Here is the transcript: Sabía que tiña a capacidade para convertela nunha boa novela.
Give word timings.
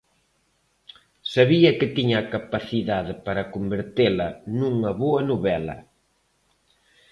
Sabía 1.33 1.71
que 1.79 1.87
tiña 1.95 2.17
a 2.19 2.29
capacidade 2.35 3.13
para 3.25 3.49
convertela 3.55 4.27
nunha 4.57 4.91
boa 5.01 5.21
novela. 5.31 5.75